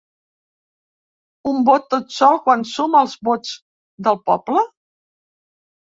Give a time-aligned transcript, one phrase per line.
[1.51, 3.55] Un vot tot sol quan suma els vots
[4.09, 4.69] del poble?